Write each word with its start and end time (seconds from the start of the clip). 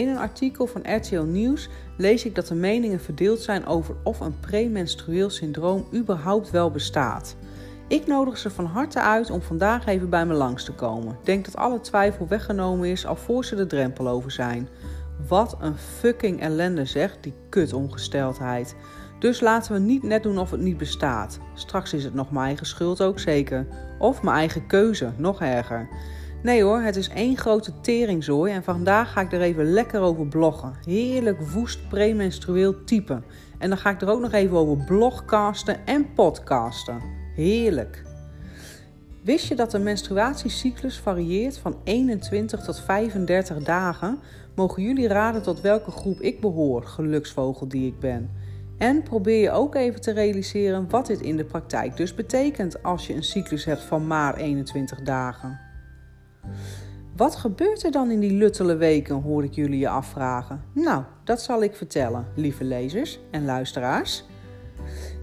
In 0.00 0.08
een 0.08 0.18
artikel 0.18 0.66
van 0.66 0.96
RTL 0.96 1.22
Nieuws 1.22 1.68
lees 1.96 2.24
ik 2.24 2.34
dat 2.34 2.46
de 2.46 2.54
meningen 2.54 3.00
verdeeld 3.00 3.40
zijn 3.40 3.66
over 3.66 3.96
of 4.02 4.20
een 4.20 4.40
premenstrueel 4.40 5.30
syndroom 5.30 5.86
überhaupt 5.94 6.50
wel 6.50 6.70
bestaat. 6.70 7.36
Ik 7.88 8.06
nodig 8.06 8.38
ze 8.38 8.50
van 8.50 8.64
harte 8.64 9.00
uit 9.00 9.30
om 9.30 9.42
vandaag 9.42 9.86
even 9.86 10.10
bij 10.10 10.26
me 10.26 10.34
langs 10.34 10.64
te 10.64 10.72
komen. 10.72 11.18
Denk 11.24 11.44
dat 11.44 11.56
alle 11.56 11.80
twijfel 11.80 12.28
weggenomen 12.28 12.88
is 12.88 13.06
alvorens 13.06 13.48
ze 13.48 13.54
de 13.54 13.66
drempel 13.66 14.08
over 14.08 14.30
zijn. 14.30 14.68
Wat 15.28 15.56
een 15.60 15.76
fucking 15.76 16.40
ellende 16.40 16.84
zeg, 16.84 17.16
die 17.20 17.34
kutongesteldheid. 17.48 18.76
Dus 19.18 19.40
laten 19.40 19.72
we 19.72 19.78
niet 19.78 20.02
net 20.02 20.22
doen 20.22 20.38
of 20.38 20.50
het 20.50 20.60
niet 20.60 20.78
bestaat. 20.78 21.38
Straks 21.54 21.92
is 21.92 22.04
het 22.04 22.14
nog 22.14 22.30
mijn 22.30 22.46
eigen 22.46 22.66
schuld 22.66 23.02
ook 23.02 23.18
zeker. 23.18 23.66
Of 23.98 24.22
mijn 24.22 24.36
eigen 24.36 24.66
keuze, 24.66 25.12
nog 25.16 25.40
erger. 25.40 25.88
Nee 26.42 26.62
hoor, 26.62 26.80
het 26.80 26.96
is 26.96 27.08
één 27.08 27.36
grote 27.36 27.80
teringzooi 27.80 28.52
en 28.52 28.62
vandaag 28.62 29.12
ga 29.12 29.20
ik 29.20 29.32
er 29.32 29.40
even 29.40 29.64
lekker 29.64 30.00
over 30.00 30.26
bloggen. 30.26 30.74
Heerlijk 30.84 31.40
woest 31.40 31.88
premenstrueel 31.88 32.84
type. 32.84 33.22
En 33.58 33.68
dan 33.68 33.78
ga 33.78 33.90
ik 33.90 34.00
er 34.00 34.08
ook 34.08 34.20
nog 34.20 34.32
even 34.32 34.56
over 34.56 34.84
blogcasten 34.84 35.86
en 35.86 36.12
podcasten. 36.12 37.00
Heerlijk. 37.34 38.02
Wist 39.22 39.46
je 39.46 39.54
dat 39.54 39.70
de 39.70 39.78
menstruatiecyclus 39.78 40.98
varieert 40.98 41.58
van 41.58 41.76
21 41.84 42.60
tot 42.60 42.80
35 42.80 43.62
dagen? 43.62 44.18
Mogen 44.54 44.82
jullie 44.82 45.08
raden 45.08 45.42
tot 45.42 45.60
welke 45.60 45.90
groep 45.90 46.20
ik 46.20 46.40
behoor, 46.40 46.82
geluksvogel 46.82 47.68
die 47.68 47.86
ik 47.86 47.98
ben? 47.98 48.30
En 48.78 49.02
probeer 49.02 49.40
je 49.40 49.50
ook 49.50 49.74
even 49.74 50.00
te 50.00 50.12
realiseren 50.12 50.90
wat 50.90 51.06
dit 51.06 51.20
in 51.20 51.36
de 51.36 51.44
praktijk 51.44 51.96
dus 51.96 52.14
betekent 52.14 52.82
als 52.82 53.06
je 53.06 53.14
een 53.14 53.24
cyclus 53.24 53.64
hebt 53.64 53.82
van 53.82 54.06
maar 54.06 54.36
21 54.36 55.00
dagen. 55.02 55.69
Wat 57.16 57.36
gebeurt 57.36 57.84
er 57.84 57.90
dan 57.90 58.10
in 58.10 58.20
die 58.20 58.32
luttele 58.32 58.76
weken, 58.76 59.14
hoor 59.14 59.44
ik 59.44 59.52
jullie 59.52 59.78
je 59.78 59.88
afvragen? 59.88 60.64
Nou, 60.72 61.02
dat 61.24 61.42
zal 61.42 61.62
ik 61.62 61.74
vertellen, 61.74 62.26
lieve 62.34 62.64
lezers 62.64 63.20
en 63.30 63.44
luisteraars. 63.44 64.24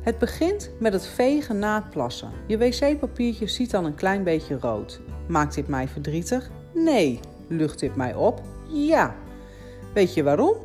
Het 0.02 0.18
begint 0.18 0.72
met 0.80 0.94
het 0.94 1.06
vegen 1.06 1.60
na 1.60 1.76
het 1.76 1.90
plassen. 1.90 2.32
Je 2.48 2.58
wc-papiertje 2.58 3.48
ziet 3.48 3.72
dan 3.72 3.86
een 3.86 3.96
klein 3.96 4.24
beetje 4.24 4.60
rood. 4.60 5.02
Maakt 5.28 5.56
dit 5.56 5.68
mij 5.68 5.88
verdrietig? 5.88 6.50
Nee. 6.74 7.20
Lucht 7.48 7.80
dit 7.80 7.96
mij 7.96 8.16
op? 8.16 8.42
Ja. 8.68 9.16
Weet 9.94 10.14
je 10.14 10.24
waarom? 10.24 10.56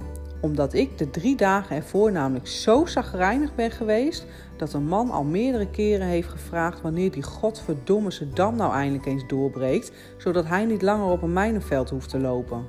Omdat 0.41 0.73
ik 0.73 0.99
de 0.99 1.11
drie 1.11 1.37
dagen 1.37 1.77
ervoor 1.77 2.13
namelijk 2.13 2.47
zo 2.47 2.87
zagrijnig 2.87 3.55
ben 3.55 3.71
geweest 3.71 4.27
dat 4.63 4.73
een 4.73 4.87
man 4.87 5.11
al 5.11 5.25
meerdere 5.25 5.71
keren 5.71 6.07
heeft 6.07 6.29
gevraagd 6.29 6.81
wanneer 6.81 7.11
die 7.11 7.23
godverdomme 7.23 8.11
dam 8.35 8.57
nou 8.57 8.73
eindelijk 8.73 9.07
eens 9.07 9.27
doorbreekt, 9.27 9.93
zodat 10.19 10.47
hij 10.47 10.65
niet 10.65 10.83
langer 10.83 11.07
op 11.07 11.23
een 11.23 11.33
mijnenveld 11.33 11.91
hoeft 11.91 12.09
te 12.09 12.19
lopen. 12.19 12.65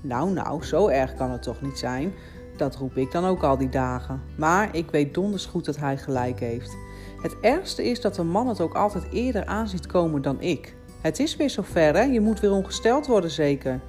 Nou, 0.00 0.30
nou, 0.30 0.64
zo 0.64 0.88
erg 0.88 1.14
kan 1.14 1.30
het 1.30 1.42
toch 1.42 1.62
niet 1.62 1.78
zijn? 1.78 2.12
Dat 2.56 2.76
roep 2.76 2.96
ik 2.96 3.12
dan 3.12 3.24
ook 3.24 3.42
al 3.42 3.56
die 3.56 3.68
dagen. 3.68 4.22
Maar 4.36 4.74
ik 4.74 4.90
weet 4.90 5.14
donders 5.14 5.46
goed 5.46 5.64
dat 5.64 5.76
hij 5.76 5.96
gelijk 5.96 6.40
heeft. 6.40 6.76
Het 7.22 7.36
ergste 7.40 7.84
is 7.84 8.00
dat 8.00 8.14
de 8.14 8.22
man 8.22 8.48
het 8.48 8.60
ook 8.60 8.74
altijd 8.74 9.12
eerder 9.12 9.44
aanziet 9.44 9.86
komen 9.86 10.22
dan 10.22 10.40
ik. 10.40 10.74
Het 11.00 11.18
is 11.18 11.36
weer 11.36 11.50
zover, 11.50 11.94
hè? 11.94 12.02
Je 12.02 12.20
moet 12.20 12.40
weer 12.40 12.52
ongesteld 12.52 13.06
worden, 13.06 13.30
zeker. 13.30 13.80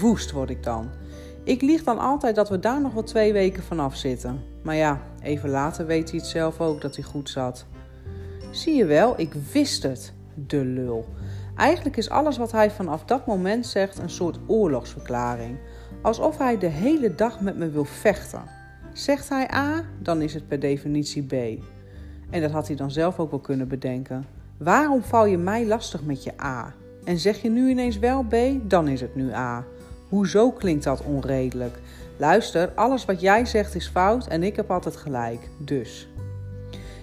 Woest 0.00 0.30
word 0.30 0.50
ik 0.50 0.62
dan. 0.62 0.90
Ik 1.48 1.62
lieg 1.62 1.84
dan 1.84 1.98
altijd 1.98 2.34
dat 2.34 2.48
we 2.48 2.58
daar 2.58 2.80
nog 2.80 2.92
wel 2.92 3.02
twee 3.02 3.32
weken 3.32 3.62
vanaf 3.62 3.96
zitten. 3.96 4.40
Maar 4.62 4.74
ja, 4.74 5.00
even 5.22 5.48
later 5.50 5.86
weet 5.86 6.10
hij 6.10 6.18
het 6.18 6.28
zelf 6.28 6.60
ook 6.60 6.80
dat 6.80 6.96
hij 6.96 7.04
goed 7.04 7.30
zat. 7.30 7.66
Zie 8.50 8.74
je 8.74 8.84
wel, 8.84 9.20
ik 9.20 9.32
wist 9.52 9.82
het. 9.82 10.12
De 10.34 10.64
lul. 10.64 11.06
Eigenlijk 11.56 11.96
is 11.96 12.10
alles 12.10 12.38
wat 12.38 12.52
hij 12.52 12.70
vanaf 12.70 13.04
dat 13.04 13.26
moment 13.26 13.66
zegt 13.66 13.98
een 13.98 14.10
soort 14.10 14.38
oorlogsverklaring. 14.46 15.58
Alsof 16.02 16.38
hij 16.38 16.58
de 16.58 16.66
hele 16.66 17.14
dag 17.14 17.40
met 17.40 17.56
me 17.56 17.70
wil 17.70 17.84
vechten. 17.84 18.42
Zegt 18.92 19.28
hij 19.28 19.50
A, 19.54 19.84
dan 19.98 20.22
is 20.22 20.34
het 20.34 20.48
per 20.48 20.60
definitie 20.60 21.22
B. 21.22 21.32
En 22.30 22.40
dat 22.40 22.50
had 22.50 22.66
hij 22.66 22.76
dan 22.76 22.90
zelf 22.90 23.18
ook 23.18 23.30
wel 23.30 23.40
kunnen 23.40 23.68
bedenken. 23.68 24.26
Waarom 24.58 25.02
val 25.02 25.26
je 25.26 25.38
mij 25.38 25.66
lastig 25.66 26.04
met 26.04 26.24
je 26.24 26.32
A? 26.42 26.74
En 27.04 27.18
zeg 27.18 27.42
je 27.42 27.50
nu 27.50 27.68
ineens 27.70 27.98
wel 27.98 28.22
B, 28.22 28.34
dan 28.62 28.88
is 28.88 29.00
het 29.00 29.14
nu 29.14 29.32
A. 29.32 29.64
Hoezo 30.08 30.50
klinkt 30.50 30.84
dat 30.84 31.02
onredelijk? 31.02 31.78
Luister, 32.16 32.72
alles 32.74 33.04
wat 33.04 33.20
jij 33.20 33.44
zegt 33.46 33.74
is 33.74 33.88
fout 33.88 34.26
en 34.26 34.42
ik 34.42 34.56
heb 34.56 34.70
altijd 34.70 34.96
gelijk. 34.96 35.48
Dus. 35.58 36.08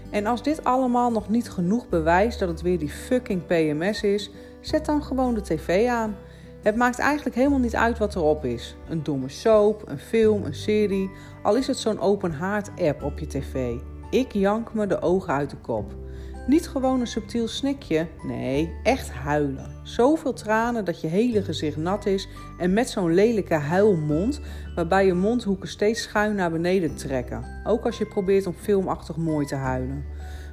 En 0.10 0.26
als 0.26 0.44
dit 0.44 0.64
allemaal 0.64 1.12
nog 1.12 1.30
niet 1.30 1.50
genoeg 1.50 1.90
bewijst 1.90 2.40
dat 2.40 2.50
het 2.50 2.62
weer 2.62 2.80
die 2.80 2.90
fucking 2.90 3.46
PMS 3.46 4.04
is, 4.04 4.32
zet 4.62 4.86
dan 4.86 5.04
gewoon 5.04 5.34
de 5.34 5.42
tv 5.42 5.88
aan. 5.88 6.16
Het 6.62 6.76
maakt 6.76 7.00
eigenlijk 7.00 7.36
helemaal 7.36 7.60
niet 7.60 7.76
uit 7.76 7.98
wat 7.98 8.16
erop 8.16 8.46
is. 8.46 8.76
Een 8.90 9.04
domme 9.04 9.30
soap, 9.30 9.84
een 9.88 10.00
film, 10.00 10.44
een 10.44 10.56
serie, 10.56 11.10
al 11.44 11.56
is 11.56 11.68
het 11.68 11.78
zo'n 11.78 12.00
open 12.00 12.32
haard 12.32 12.70
app 12.82 13.04
op 13.04 13.20
je 13.20 13.28
tv. 13.28 13.74
Ik 14.10 14.32
jank 14.32 14.74
me 14.74 14.88
de 14.88 15.02
ogen 15.02 15.34
uit 15.34 15.50
de 15.50 15.58
kop. 15.58 16.05
Niet 16.48 16.68
gewoon 16.68 17.00
een 17.00 17.08
subtiel 17.08 17.48
snikje, 17.48 18.08
nee, 18.24 18.74
echt 18.84 19.12
huilen. 19.12 19.72
Zoveel 19.84 20.34
tranen 20.34 20.86
dat 20.86 21.02
je 21.02 21.08
hele 21.08 21.44
gezicht 21.44 21.78
nat 21.78 22.06
is 22.06 22.28
en 22.58 22.74
met 22.74 22.90
zo'n 22.90 23.14
lelijke 23.14 23.54
huilmond, 23.54 24.42
waarbij 24.76 25.06
je 25.06 25.14
mondhoeken 25.14 25.68
steeds 25.68 26.02
schuin 26.02 26.36
naar 26.36 26.52
beneden 26.52 26.96
trekken. 26.96 27.46
Ook 27.64 27.86
als 27.86 27.98
je 27.98 28.06
probeert 28.06 28.48
om 28.48 28.54
filmachtig 28.54 29.16
mooi 29.16 29.46
te 29.46 29.56
huilen. 29.56 30.06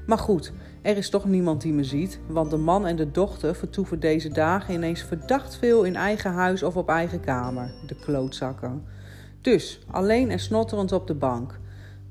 Maar 0.07 0.19
goed, 0.19 0.53
er 0.83 0.97
is 0.97 1.11
toch 1.11 1.25
niemand 1.25 1.61
die 1.61 1.73
me 1.73 1.85
ziet, 1.85 2.19
want 2.27 2.51
de 2.51 2.57
man 2.57 2.87
en 2.87 2.97
de 2.97 3.11
dochter 3.11 3.55
vertoeven 3.55 4.01
deze 4.01 4.29
dagen 4.29 4.75
ineens 4.75 5.03
verdacht 5.03 5.57
veel 5.57 5.83
in 5.83 5.97
eigen 5.97 6.33
huis 6.33 6.63
of 6.63 6.77
op 6.77 6.89
eigen 6.89 7.21
kamer, 7.21 7.75
de 7.87 7.95
klootzakken. 7.95 8.85
Dus 9.41 9.81
alleen 9.91 10.31
en 10.31 10.39
snotterend 10.39 10.93
op 10.93 11.07
de 11.07 11.15
bank. 11.15 11.61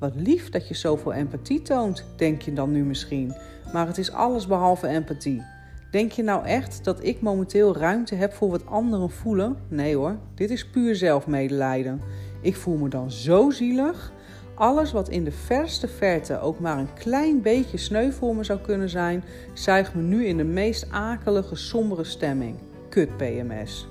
Wat 0.02 0.16
lief 0.16 0.50
dat 0.50 0.68
je 0.68 0.74
zoveel 0.74 1.14
empathie 1.14 1.62
toont, 1.62 2.06
denk 2.16 2.42
je 2.42 2.54
dan 2.54 2.72
nu 2.72 2.84
misschien. 2.84 3.36
Maar 3.74 3.88
het 3.88 3.98
is 3.98 4.12
alles 4.12 4.48
behalve 4.48 4.88
empathie. 4.88 5.44
Denk 5.92 6.12
je 6.12 6.24
nou 6.24 6.46
echt 6.46 6.84
dat 6.84 7.04
ik 7.04 7.22
momenteel 7.22 7.78
ruimte 7.78 8.16
heb 8.16 8.34
voor 8.34 8.50
wat 8.50 8.66
anderen 8.66 9.10
voelen? 9.10 9.58
Nee 9.68 9.96
hoor, 9.96 10.18
dit 10.36 10.50
is 10.50 10.70
puur 10.70 10.96
zelfmedelijden. 10.96 12.02
Ik 12.42 12.56
voel 12.56 12.78
me 12.78 12.90
dan 12.90 13.12
zo 13.12 13.50
zielig. 13.50 14.12
Alles 14.56 14.92
wat 14.92 15.10
in 15.10 15.24
de 15.24 15.32
verste 15.32 15.88
verte 15.88 16.40
ook 16.40 16.60
maar 16.60 16.78
een 16.78 16.94
klein 16.94 17.42
beetje 17.42 17.78
sneu 17.78 18.12
voor 18.12 18.36
me 18.36 18.44
zou 18.44 18.60
kunnen 18.60 18.90
zijn, 18.90 19.24
zuigt 19.54 19.96
me 19.96 20.02
nu 20.02 20.26
in 20.26 20.38
de 20.38 20.44
meest 20.44 20.88
akelige, 20.92 21.56
sombere 21.56 22.04
stemming. 22.04 22.56
Kut 22.90 23.18
PMS. 23.18 23.88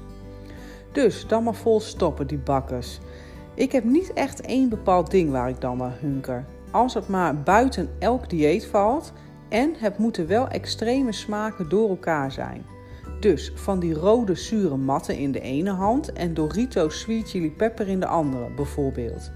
Dus 0.93 1.27
dan 1.27 1.45
maar 1.45 1.55
vol 1.55 1.81
stoppen, 1.81 2.27
die 2.27 2.39
bakkers. 2.39 2.99
Ik 3.61 3.73
heb 3.73 3.85
niet 3.85 4.13
echt 4.13 4.41
één 4.41 4.69
bepaald 4.69 5.11
ding 5.11 5.31
waar 5.31 5.49
ik 5.49 5.61
dan 5.61 5.77
naar 5.77 5.97
hunker. 6.01 6.45
Als 6.71 6.95
het 6.95 7.09
maar 7.09 7.43
buiten 7.43 7.89
elk 7.99 8.31
dieet 8.31 8.67
valt 8.67 9.13
en 9.49 9.75
het 9.79 9.99
moeten 9.99 10.27
wel 10.27 10.49
extreme 10.49 11.13
smaken 11.13 11.69
door 11.69 11.89
elkaar 11.89 12.33
zijn. 12.33 12.65
Dus 13.21 13.53
van 13.55 13.81
die 13.81 13.95
rode 13.95 14.35
zure 14.35 14.77
matten 14.77 15.17
in 15.17 15.33
de 15.33 15.41
ene 15.41 15.71
hand 15.71 16.13
en 16.13 16.35
Doritos 16.35 17.01
Sweet 17.01 17.29
Chili 17.29 17.51
Pepper 17.51 17.89
in 17.89 18.01
de 18.01 18.07
andere, 18.07 18.51
bijvoorbeeld. 18.51 19.31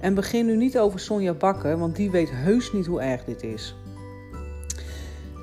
En 0.00 0.14
begin 0.14 0.46
nu 0.46 0.56
niet 0.56 0.78
over 0.78 1.00
Sonja 1.00 1.34
Bakker, 1.34 1.78
want 1.78 1.96
die 1.96 2.10
weet 2.10 2.30
heus 2.30 2.72
niet 2.72 2.86
hoe 2.86 3.00
erg 3.00 3.24
dit 3.24 3.42
is. 3.42 3.76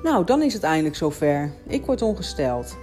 Nou, 0.02 0.24
dan 0.24 0.42
is 0.42 0.52
het 0.52 0.62
eindelijk 0.62 0.96
zover. 0.96 1.50
Ik 1.66 1.86
word 1.86 2.02
ongesteld. 2.02 2.76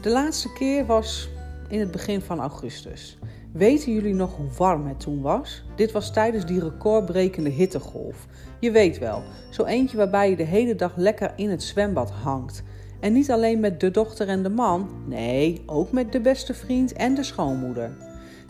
De 0.00 0.10
laatste 0.10 0.52
keer 0.52 0.86
was 0.86 1.28
in 1.68 1.80
het 1.80 1.90
begin 1.90 2.20
van 2.20 2.40
augustus. 2.40 3.18
Weten 3.52 3.92
jullie 3.92 4.14
nog 4.14 4.36
hoe 4.36 4.50
warm 4.56 4.86
het 4.86 5.00
toen 5.00 5.20
was? 5.20 5.64
Dit 5.76 5.92
was 5.92 6.12
tijdens 6.12 6.46
die 6.46 6.60
recordbrekende 6.60 7.50
hittegolf. 7.50 8.26
Je 8.60 8.70
weet 8.70 8.98
wel, 8.98 9.22
zo 9.50 9.64
eentje 9.64 9.96
waarbij 9.96 10.30
je 10.30 10.36
de 10.36 10.42
hele 10.42 10.74
dag 10.74 10.92
lekker 10.96 11.32
in 11.36 11.50
het 11.50 11.62
zwembad 11.62 12.10
hangt. 12.10 12.62
En 13.00 13.12
niet 13.12 13.30
alleen 13.30 13.60
met 13.60 13.80
de 13.80 13.90
dochter 13.90 14.28
en 14.28 14.42
de 14.42 14.48
man, 14.48 14.88
nee, 15.06 15.62
ook 15.66 15.92
met 15.92 16.12
de 16.12 16.20
beste 16.20 16.54
vriend 16.54 16.92
en 16.92 17.14
de 17.14 17.22
schoonmoeder. 17.22 17.96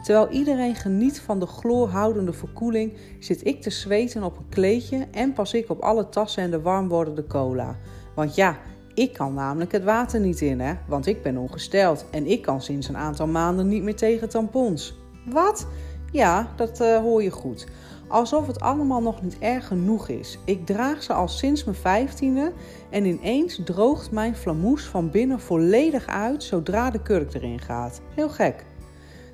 Terwijl 0.03 0.29
iedereen 0.29 0.75
geniet 0.75 1.21
van 1.21 1.41
de 1.41 1.47
chloorhoudende 1.47 2.33
verkoeling, 2.33 2.93
zit 3.19 3.47
ik 3.47 3.63
te 3.63 3.71
zweten 3.71 4.23
op 4.23 4.37
een 4.37 4.49
kleedje 4.49 5.07
en 5.11 5.33
pas 5.33 5.55
ik 5.55 5.71
op 5.71 5.81
alle 5.81 6.09
tassen 6.09 6.43
en 6.43 6.51
de 6.51 6.61
warm 6.61 6.89
wordende 6.89 7.27
cola. 7.27 7.77
Want 8.15 8.35
ja, 8.35 8.59
ik 8.95 9.13
kan 9.13 9.35
namelijk 9.35 9.73
het 9.73 9.85
water 9.85 10.21
niet 10.21 10.41
in, 10.41 10.61
hè, 10.61 10.75
want 10.87 11.07
ik 11.07 11.23
ben 11.23 11.37
ongesteld 11.37 12.05
en 12.11 12.27
ik 12.27 12.43
kan 12.43 12.63
sinds 12.63 12.89
een 12.89 12.97
aantal 12.97 13.27
maanden 13.27 13.69
niet 13.69 13.83
meer 13.83 13.97
tegen 13.97 14.29
tampons. 14.29 14.95
Wat? 15.27 15.67
Ja, 16.13 16.49
dat 16.57 16.81
uh, 16.81 16.99
hoor 16.99 17.23
je 17.23 17.31
goed. 17.31 17.67
Alsof 18.09 18.47
het 18.47 18.61
allemaal 18.61 19.03
nog 19.03 19.23
niet 19.23 19.39
erg 19.39 19.67
genoeg 19.67 20.09
is. 20.09 20.39
Ik 20.45 20.67
draag 20.67 21.03
ze 21.03 21.13
al 21.13 21.29
sinds 21.29 21.65
mijn 21.65 21.77
vijftiende 21.77 22.53
en 22.91 23.05
ineens 23.05 23.61
droogt 23.65 24.11
mijn 24.11 24.37
flamoes 24.37 24.85
van 24.85 25.11
binnen 25.11 25.41
volledig 25.41 26.07
uit 26.07 26.43
zodra 26.43 26.91
de 26.91 27.03
kurk 27.03 27.35
erin 27.35 27.61
gaat. 27.61 28.01
Heel 28.15 28.29
gek. 28.29 28.65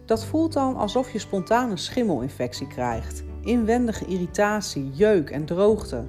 Dat 0.05 0.25
voelt 0.25 0.53
dan 0.53 0.77
alsof 0.77 1.13
je 1.13 1.19
spontaan 1.19 1.71
een 1.71 1.79
schimmelinfectie 1.79 2.67
krijgt. 2.67 3.23
Inwendige 3.43 4.05
irritatie, 4.05 4.91
jeuk 4.93 5.31
en 5.31 5.45
droogte. 5.45 6.05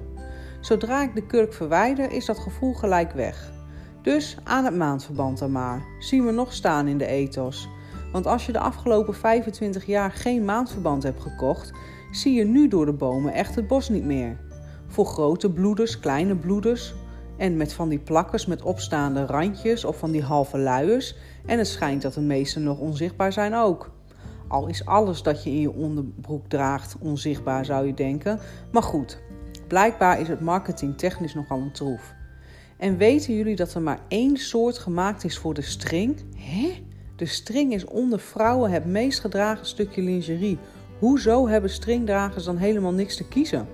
Zodra 0.60 1.02
ik 1.02 1.14
de 1.14 1.26
kurk 1.26 1.52
verwijder, 1.52 2.12
is 2.12 2.24
dat 2.24 2.38
gevoel 2.38 2.74
gelijk 2.74 3.12
weg. 3.12 3.52
Dus 4.02 4.36
aan 4.44 4.64
het 4.64 4.76
maandverband 4.76 5.38
dan 5.38 5.52
maar. 5.52 5.82
Zie 5.98 6.22
me 6.22 6.32
nog 6.32 6.52
staan 6.52 6.86
in 6.86 6.98
de 6.98 7.06
ethos. 7.06 7.68
Want 8.12 8.26
als 8.26 8.46
je 8.46 8.52
de 8.52 8.58
afgelopen 8.58 9.14
25 9.14 9.86
jaar 9.86 10.10
geen 10.10 10.44
maandverband 10.44 11.02
hebt 11.02 11.20
gekocht, 11.20 11.72
zie 12.10 12.34
je 12.34 12.44
nu 12.44 12.68
door 12.68 12.86
de 12.86 12.92
bomen 12.92 13.32
echt 13.32 13.54
het 13.54 13.66
bos 13.66 13.88
niet 13.88 14.04
meer. 14.04 14.36
Voor 14.86 15.06
grote 15.06 15.50
bloeders, 15.50 16.00
kleine 16.00 16.36
bloeders 16.36 16.94
en 17.36 17.56
met 17.56 17.72
van 17.72 17.88
die 17.88 17.98
plakkers 17.98 18.46
met 18.46 18.62
opstaande 18.62 19.26
randjes 19.26 19.84
of 19.84 19.98
van 19.98 20.10
die 20.10 20.22
halve 20.22 20.58
luiers. 20.58 21.16
En 21.46 21.58
het 21.58 21.68
schijnt 21.68 22.02
dat 22.02 22.14
de 22.14 22.20
meeste 22.20 22.60
nog 22.60 22.78
onzichtbaar 22.78 23.32
zijn 23.32 23.54
ook. 23.54 23.90
Al 24.48 24.66
is 24.66 24.86
alles 24.86 25.22
dat 25.22 25.44
je 25.44 25.50
in 25.50 25.60
je 25.60 25.72
onderbroek 25.72 26.48
draagt 26.48 26.96
onzichtbaar, 27.00 27.64
zou 27.64 27.86
je 27.86 27.94
denken. 27.94 28.38
Maar 28.72 28.82
goed, 28.82 29.20
blijkbaar 29.70 30.20
is 30.20 30.28
het 30.28 30.40
marketingtechnisch 30.40 31.34
nogal 31.34 31.60
een 31.60 31.72
troef. 31.72 32.14
En 32.76 32.96
weten 32.96 33.36
jullie 33.36 33.56
dat 33.56 33.74
er 33.74 33.82
maar 33.82 34.00
één 34.08 34.36
soort 34.36 34.78
gemaakt 34.78 35.24
is 35.24 35.38
voor 35.38 35.54
de 35.54 35.62
string? 35.62 36.16
Hè? 36.36 36.84
De 37.16 37.26
string 37.26 37.72
is 37.72 37.84
onder 37.84 38.20
vrouwen 38.20 38.70
het 38.70 38.84
meest 38.84 39.20
gedragen 39.20 39.66
stukje 39.66 40.02
lingerie. 40.02 40.58
Hoezo 40.98 41.48
hebben 41.48 41.70
stringdragers 41.70 42.44
dan 42.44 42.56
helemaal 42.56 42.92
niks 42.92 43.16
te 43.16 43.28
kiezen? 43.28 43.68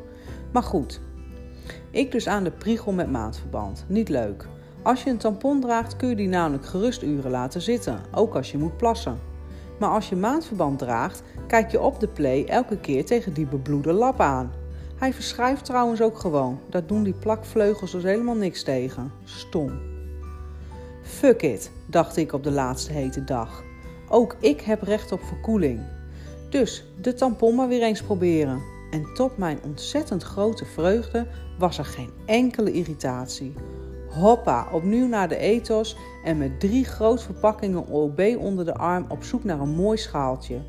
Maar 0.53 0.63
goed, 0.63 1.01
ik 1.91 2.13
dus 2.13 2.29
aan 2.29 2.45
de 2.45 2.51
priegel 2.51 2.93
met 2.93 3.11
maandverband. 3.11 3.85
Niet 3.89 4.09
leuk. 4.09 4.47
Als 4.83 5.03
je 5.03 5.11
een 5.11 5.19
tampon 5.19 5.61
draagt 5.61 5.97
kun 5.97 6.09
je 6.09 6.17
die 6.17 6.29
namelijk 6.29 6.67
gerust 6.67 7.03
uren 7.03 7.31
laten 7.31 7.61
zitten, 7.61 8.01
ook 8.15 8.35
als 8.35 8.51
je 8.51 8.59
moet 8.59 8.77
plassen. 8.77 9.19
Maar 9.79 9.91
als 9.91 10.09
je 10.09 10.17
maandverband 10.17 10.79
draagt, 10.79 11.23
kijk 11.47 11.71
je 11.71 11.81
op 11.81 12.01
de 12.01 12.09
play 12.09 12.45
elke 12.45 12.79
keer 12.79 13.05
tegen 13.05 13.33
die 13.33 13.47
bebloede 13.47 13.93
lap 13.93 14.21
aan. 14.21 14.65
Hij 14.97 15.13
verschuift 15.13 15.65
trouwens 15.65 16.01
ook 16.01 16.19
gewoon. 16.19 16.61
Daar 16.71 16.87
doen 16.87 17.03
die 17.03 17.15
plakvleugels 17.15 17.93
dus 17.93 18.03
helemaal 18.03 18.35
niks 18.35 18.63
tegen. 18.63 19.13
Stom. 19.25 19.81
Fuck 21.03 21.43
it, 21.43 21.71
dacht 21.87 22.17
ik 22.17 22.33
op 22.33 22.43
de 22.43 22.51
laatste 22.51 22.93
hete 22.93 23.25
dag. 23.25 23.63
Ook 24.09 24.37
ik 24.41 24.61
heb 24.61 24.83
recht 24.83 25.13
op 25.13 25.21
verkoeling. 25.23 25.81
Dus 26.51 26.85
de 27.01 27.15
tampon 27.15 27.55
maar 27.55 27.69
weer 27.69 27.83
eens 27.83 28.03
proberen. 28.03 28.63
En 28.91 29.15
tot 29.15 29.37
mijn 29.37 29.59
ontzettend 29.63 30.23
grote 30.23 30.65
vreugde 30.65 31.27
was 31.59 31.79
er 31.79 31.85
geen 31.85 32.11
enkele 32.27 32.73
irritatie. 32.73 33.55
Hoppa, 34.09 34.69
opnieuw 34.73 35.07
naar 35.07 35.29
de 35.29 35.37
ethos 35.37 35.97
en 36.25 36.39
met 36.39 36.61
drie 36.61 36.85
groot 36.85 37.23
verpakkingen 37.23 37.87
OB 37.87 38.21
onder 38.39 38.65
de 38.65 38.75
arm 38.75 39.07
op 39.09 39.25
zoek 39.25 39.45
naar 39.45 39.61
een 39.61 39.75
mooi 39.75 39.99
schaaltje. 39.99 40.61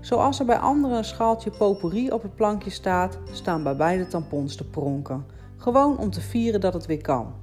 Zoals 0.00 0.38
er 0.38 0.46
bij 0.46 0.58
anderen 0.58 0.96
een 0.96 1.04
schaaltje 1.04 1.50
potpourri 1.50 2.10
op 2.10 2.22
het 2.22 2.34
plankje 2.34 2.70
staat, 2.70 3.18
staan 3.30 3.62
bij 3.62 3.76
beide 3.76 4.06
tampons 4.06 4.56
te 4.56 4.68
pronken. 4.68 5.24
Gewoon 5.56 5.98
om 5.98 6.10
te 6.10 6.20
vieren 6.20 6.60
dat 6.60 6.72
het 6.72 6.86
weer 6.86 7.02
kan. 7.02 7.34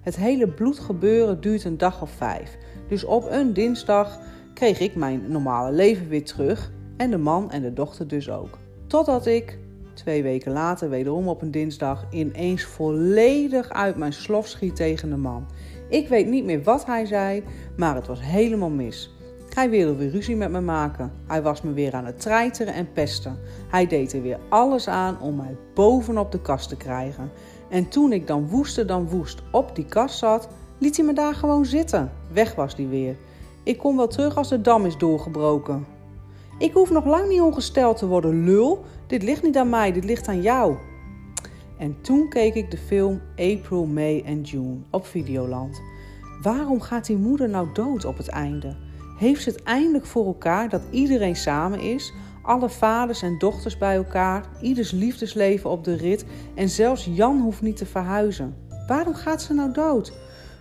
Het 0.00 0.16
hele 0.16 0.48
bloedgebeuren 0.48 1.40
duurt 1.40 1.64
een 1.64 1.78
dag 1.78 2.02
of 2.02 2.10
vijf. 2.10 2.58
Dus 2.88 3.04
op 3.04 3.26
een 3.30 3.52
dinsdag 3.52 4.18
kreeg 4.54 4.80
ik 4.80 4.94
mijn 4.94 5.22
normale 5.28 5.72
leven 5.72 6.08
weer 6.08 6.24
terug 6.24 6.72
en 6.96 7.10
de 7.10 7.18
man 7.18 7.50
en 7.50 7.62
de 7.62 7.72
dochter 7.72 8.08
dus 8.08 8.30
ook. 8.30 8.58
Totdat 8.86 9.26
ik, 9.26 9.58
twee 9.94 10.22
weken 10.22 10.52
later, 10.52 10.90
wederom 10.90 11.28
op 11.28 11.42
een 11.42 11.50
dinsdag, 11.50 12.06
ineens 12.10 12.64
volledig 12.64 13.68
uit 13.68 13.96
mijn 13.96 14.12
slof 14.12 14.46
schiet 14.46 14.76
tegen 14.76 15.10
de 15.10 15.16
man. 15.16 15.46
Ik 15.88 16.08
weet 16.08 16.26
niet 16.26 16.44
meer 16.44 16.62
wat 16.62 16.86
hij 16.86 17.06
zei, 17.06 17.42
maar 17.76 17.94
het 17.94 18.06
was 18.06 18.20
helemaal 18.22 18.70
mis. 18.70 19.15
Hij 19.56 19.70
wilde 19.70 19.96
weer 19.96 20.10
ruzie 20.10 20.36
met 20.36 20.50
me 20.50 20.60
maken. 20.60 21.12
Hij 21.26 21.42
was 21.42 21.62
me 21.62 21.72
weer 21.72 21.94
aan 21.94 22.04
het 22.04 22.20
treiteren 22.20 22.74
en 22.74 22.92
pesten. 22.92 23.38
Hij 23.68 23.86
deed 23.86 24.12
er 24.12 24.22
weer 24.22 24.38
alles 24.48 24.88
aan 24.88 25.20
om 25.20 25.36
mij 25.36 25.56
bovenop 25.74 26.32
de 26.32 26.40
kast 26.40 26.68
te 26.68 26.76
krijgen. 26.76 27.30
En 27.68 27.88
toen 27.88 28.12
ik 28.12 28.26
dan 28.26 28.48
woester 28.48 28.86
dan 28.86 29.08
woest 29.08 29.42
op 29.52 29.76
die 29.76 29.84
kast 29.84 30.18
zat, 30.18 30.48
liet 30.78 30.96
hij 30.96 31.06
me 31.06 31.12
daar 31.12 31.34
gewoon 31.34 31.64
zitten. 31.64 32.10
Weg 32.32 32.54
was 32.54 32.76
die 32.76 32.86
weer. 32.86 33.16
Ik 33.62 33.78
kom 33.78 33.96
wel 33.96 34.06
terug 34.06 34.36
als 34.36 34.48
de 34.48 34.60
dam 34.60 34.84
is 34.84 34.96
doorgebroken. 34.96 35.86
Ik 36.58 36.72
hoef 36.72 36.90
nog 36.90 37.04
lang 37.04 37.28
niet 37.28 37.40
ongesteld 37.40 37.96
te 37.96 38.06
worden, 38.06 38.44
lul. 38.44 38.84
Dit 39.06 39.22
ligt 39.22 39.42
niet 39.42 39.56
aan 39.56 39.70
mij, 39.70 39.92
dit 39.92 40.04
ligt 40.04 40.28
aan 40.28 40.42
jou. 40.42 40.76
En 41.78 42.00
toen 42.00 42.28
keek 42.28 42.54
ik 42.54 42.70
de 42.70 42.78
film 42.78 43.20
April, 43.36 43.86
May 43.86 44.22
en 44.24 44.42
June 44.42 44.76
op 44.90 45.06
Videoland. 45.06 45.80
Waarom 46.42 46.80
gaat 46.80 47.06
die 47.06 47.16
moeder 47.16 47.48
nou 47.48 47.68
dood 47.72 48.04
op 48.04 48.16
het 48.16 48.28
einde? 48.28 48.85
Heeft 49.16 49.42
ze 49.42 49.50
het 49.50 49.62
eindelijk 49.62 50.06
voor 50.06 50.26
elkaar 50.26 50.68
dat 50.68 50.82
iedereen 50.90 51.36
samen 51.36 51.80
is? 51.80 52.12
Alle 52.42 52.68
vaders 52.68 53.22
en 53.22 53.38
dochters 53.38 53.78
bij 53.78 53.96
elkaar, 53.96 54.44
ieders 54.60 54.90
liefdesleven 54.90 55.70
op 55.70 55.84
de 55.84 55.96
rit 55.96 56.24
en 56.54 56.68
zelfs 56.68 57.08
Jan 57.10 57.40
hoeft 57.40 57.62
niet 57.62 57.76
te 57.76 57.86
verhuizen. 57.86 58.54
Waarom 58.86 59.14
gaat 59.14 59.42
ze 59.42 59.54
nou 59.54 59.72
dood? 59.72 60.12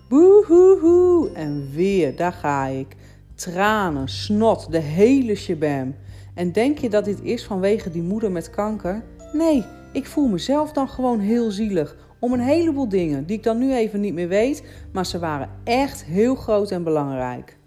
Boehoehoe! 0.10 1.31
En 1.31 1.69
weer, 1.72 2.16
daar 2.16 2.34
ga 2.34 2.66
ik. 2.66 2.96
Tranen, 3.36 4.07
snot, 4.07 4.72
de 4.72 4.80
hele 4.80 5.36
shabam. 5.36 5.96
En 6.34 6.51
denk 6.51 6.78
je 6.78 6.90
dat 6.90 7.06
dit 7.06 7.22
is 7.22 7.46
vanwege 7.46 7.92
die 7.92 8.01
moeder 8.01 8.31
met 8.31 8.50
kanker? 8.50 9.04
Nee, 9.34 9.63
ik 9.92 10.06
voel 10.06 10.28
mezelf 10.28 10.72
dan 10.72 10.90
gewoon 10.90 11.19
heel 11.19 11.51
zielig. 11.51 11.96
Om 12.19 12.34
een 12.34 12.40
heleboel 12.40 12.90
dingen 12.90 13.25
die 13.25 13.38
ik 13.38 13.44
dan 13.44 13.58
nu 13.58 13.74
even 13.74 14.00
niet 14.00 14.13
meer 14.13 14.28
weet, 14.28 14.63
maar 14.94 15.06
ze 15.06 15.19
waren 15.19 15.50
echt 15.63 16.04
heel 16.04 16.36
groot 16.36 16.72
en 16.72 16.84
belangrijk. 16.84 17.58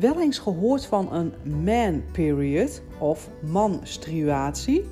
Wel 0.00 0.20
eens 0.20 0.38
gehoord 0.38 0.86
van 0.86 1.12
een 1.12 1.32
man 1.64 2.02
period 2.12 2.82
of 2.98 3.28
menstruatie? 3.40 4.84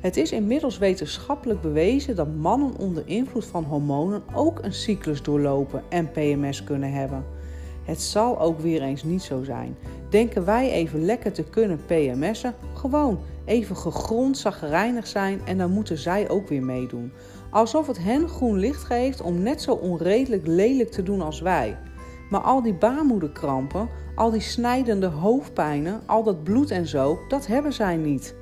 Het 0.00 0.16
is 0.16 0.32
inmiddels 0.32 0.78
wetenschappelijk 0.78 1.60
bewezen 1.60 2.16
dat 2.16 2.34
mannen 2.34 2.76
onder 2.78 3.02
invloed 3.06 3.44
van 3.44 3.64
hormonen 3.64 4.22
ook 4.34 4.58
een 4.62 4.72
cyclus 4.72 5.22
doorlopen 5.22 5.82
en 5.88 6.10
PMS 6.10 6.64
kunnen 6.64 6.92
hebben. 6.92 7.24
Het 7.84 8.00
zal 8.00 8.40
ook 8.40 8.60
weer 8.60 8.82
eens 8.82 9.02
niet 9.02 9.22
zo 9.22 9.42
zijn. 9.42 9.76
Denken 10.10 10.44
wij 10.44 10.70
even 10.70 11.04
lekker 11.04 11.32
te 11.32 11.44
kunnen 11.44 11.80
PMS'en? 11.86 12.54
Gewoon 12.74 13.18
even 13.44 13.76
gegrond 13.76 14.38
zagrijnig 14.38 15.06
zijn 15.06 15.40
en 15.44 15.58
dan 15.58 15.70
moeten 15.70 15.98
zij 15.98 16.28
ook 16.28 16.48
weer 16.48 16.64
meedoen. 16.64 17.12
Alsof 17.50 17.86
het 17.86 17.98
hen 17.98 18.28
groen 18.28 18.58
licht 18.58 18.84
geeft 18.84 19.20
om 19.22 19.42
net 19.42 19.62
zo 19.62 19.72
onredelijk 19.72 20.46
lelijk 20.46 20.90
te 20.90 21.02
doen 21.02 21.20
als 21.20 21.40
wij. 21.40 21.76
Maar 22.30 22.40
al 22.40 22.62
die 22.62 22.74
baarmoederkrampen, 22.74 23.88
al 24.14 24.30
die 24.30 24.40
snijdende 24.40 25.06
hoofdpijnen, 25.06 26.00
al 26.06 26.22
dat 26.22 26.42
bloed 26.42 26.70
en 26.70 26.86
zo, 26.86 27.18
dat 27.28 27.46
hebben 27.46 27.72
zij 27.72 27.96
niet. 27.96 28.34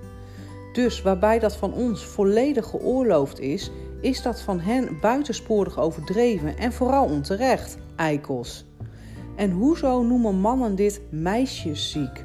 Dus 0.72 1.02
waarbij 1.02 1.38
dat 1.38 1.56
van 1.56 1.72
ons 1.72 2.04
volledig 2.04 2.66
geoorloofd 2.66 3.40
is, 3.40 3.70
is 4.00 4.22
dat 4.22 4.40
van 4.40 4.60
hen 4.60 4.98
buitensporig 5.00 5.78
overdreven 5.78 6.58
en 6.58 6.72
vooral 6.72 7.04
onterecht, 7.04 7.76
eikels. 7.96 8.64
En 9.36 9.50
hoezo 9.50 10.02
noemen 10.02 10.34
mannen 10.34 10.74
dit 10.74 11.00
meisjesziek? 11.10 12.24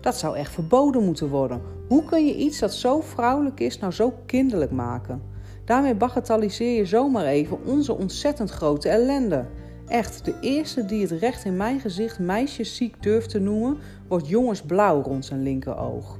Dat 0.00 0.16
zou 0.16 0.36
echt 0.36 0.52
verboden 0.52 1.04
moeten 1.04 1.28
worden. 1.28 1.60
Hoe 1.88 2.04
kun 2.04 2.26
je 2.26 2.36
iets 2.36 2.58
dat 2.58 2.74
zo 2.74 3.00
vrouwelijk 3.00 3.60
is 3.60 3.78
nou 3.78 3.92
zo 3.92 4.12
kinderlijk 4.26 4.70
maken? 4.70 5.22
Daarmee 5.64 5.94
bagatelliseer 5.94 6.76
je 6.76 6.84
zomaar 6.84 7.24
even 7.24 7.58
onze 7.64 7.96
ontzettend 7.96 8.50
grote 8.50 8.88
ellende. 8.88 9.46
Echt, 9.86 10.24
de 10.24 10.34
eerste 10.40 10.84
die 10.84 11.02
het 11.02 11.10
recht 11.10 11.44
in 11.44 11.56
mijn 11.56 11.80
gezicht 11.80 12.18
meisjesziek 12.18 13.02
durft 13.02 13.30
te 13.30 13.38
noemen, 13.38 13.78
wordt 14.08 14.28
jongensblauw 14.28 15.02
rond 15.02 15.24
zijn 15.24 15.42
linkeroog. 15.42 16.18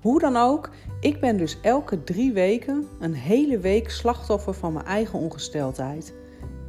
Hoe 0.00 0.20
dan 0.20 0.36
ook, 0.36 0.70
ik 1.00 1.20
ben 1.20 1.36
dus 1.36 1.58
elke 1.62 2.04
drie 2.04 2.32
weken 2.32 2.86
een 3.00 3.14
hele 3.14 3.58
week 3.58 3.90
slachtoffer 3.90 4.54
van 4.54 4.72
mijn 4.72 4.86
eigen 4.86 5.18
ongesteldheid. 5.18 6.14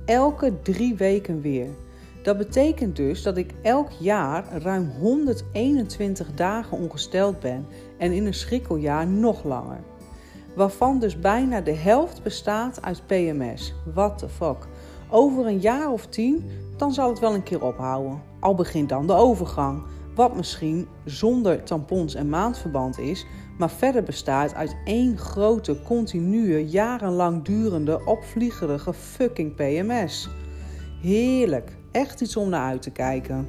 Elke 0.05 0.61
drie 0.61 0.95
weken 0.95 1.41
weer. 1.41 1.67
Dat 2.23 2.37
betekent 2.37 2.95
dus 2.95 3.23
dat 3.23 3.37
ik 3.37 3.53
elk 3.61 3.89
jaar 3.99 4.61
ruim 4.61 4.89
121 4.99 6.33
dagen 6.33 6.77
ongesteld 6.77 7.39
ben 7.39 7.65
en 7.97 8.11
in 8.11 8.25
een 8.25 8.33
schrikkeljaar 8.33 9.07
nog 9.07 9.43
langer. 9.43 9.79
Waarvan 10.55 10.99
dus 10.99 11.19
bijna 11.19 11.61
de 11.61 11.75
helft 11.75 12.23
bestaat 12.23 12.81
uit 12.81 13.05
PMS. 13.05 13.73
What 13.93 14.17
the 14.17 14.29
fuck. 14.29 14.67
Over 15.09 15.45
een 15.45 15.59
jaar 15.59 15.91
of 15.91 16.07
tien, 16.07 16.43
dan 16.77 16.93
zal 16.93 17.09
het 17.09 17.19
wel 17.19 17.33
een 17.33 17.43
keer 17.43 17.63
ophouden. 17.63 18.21
Al 18.39 18.55
begint 18.55 18.89
dan 18.89 19.07
de 19.07 19.13
overgang. 19.13 19.83
Wat 20.15 20.35
misschien 20.35 20.87
zonder 21.05 21.63
tampons 21.63 22.15
en 22.15 22.29
maandverband 22.29 22.99
is, 22.99 23.25
maar 23.57 23.69
verder 23.69 24.03
bestaat 24.03 24.53
uit 24.53 24.75
één 24.85 25.17
grote, 25.17 25.81
continue, 25.81 26.69
jarenlang 26.69 27.43
durende, 27.43 28.05
opvliegerige 28.05 28.93
fucking 28.93 29.55
PMS. 29.55 30.29
Heerlijk, 31.01 31.77
echt 31.91 32.21
iets 32.21 32.37
om 32.37 32.49
naar 32.49 32.69
uit 32.69 32.81
te 32.81 32.91
kijken. 32.91 33.47